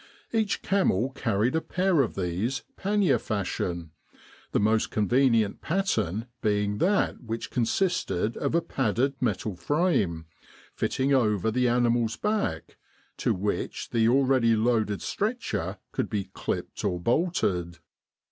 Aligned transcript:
Each 0.33 0.63
camel 0.63 1.11
carried 1.11 1.55
a 1.55 1.61
pair 1.61 2.01
of 2.01 2.15
these 2.15 2.63
pannier 2.75 3.19
fashion, 3.19 3.91
the 4.51 4.59
most 4.59 4.89
convenient 4.89 5.61
pattern 5.61 6.25
being 6.41 6.79
that 6.79 7.21
which 7.23 7.51
con 7.51 7.65
sisted 7.65 8.35
of 8.35 8.55
a 8.55 8.63
padded 8.63 9.13
metal 9.21 9.55
frame, 9.55 10.25
fitting 10.73 11.13
over 11.13 11.51
the 11.51 11.67
animal's 11.67 12.15
back, 12.15 12.77
to 13.17 13.35
which 13.35 13.91
the 13.91 14.09
already 14.09 14.55
loaded 14.55 15.03
stretcher 15.03 15.77
could 15.91 16.09
be 16.09 16.31
clipped 16.33 16.83
or 16.83 16.99
bolted. 16.99 17.77